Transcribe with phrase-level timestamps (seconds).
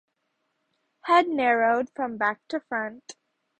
[1.01, 3.15] Head narrowed from back to front.